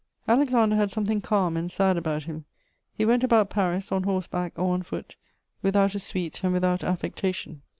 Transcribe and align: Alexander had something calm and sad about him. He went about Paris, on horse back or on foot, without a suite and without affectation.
Alexander 0.27 0.75
had 0.75 0.89
something 0.89 1.21
calm 1.21 1.55
and 1.55 1.71
sad 1.71 1.95
about 1.95 2.23
him. 2.23 2.45
He 2.91 3.05
went 3.05 3.23
about 3.23 3.51
Paris, 3.51 3.91
on 3.91 4.01
horse 4.01 4.25
back 4.25 4.57
or 4.57 4.73
on 4.73 4.81
foot, 4.81 5.15
without 5.61 5.93
a 5.93 5.99
suite 5.99 6.43
and 6.43 6.51
without 6.53 6.83
affectation. 6.83 7.61